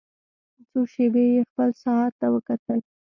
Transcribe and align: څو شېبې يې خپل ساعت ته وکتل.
څو 0.69 0.79
شېبې 0.93 1.23
يې 1.33 1.41
خپل 1.49 1.69
ساعت 1.83 2.11
ته 2.19 2.27
وکتل. 2.33 2.79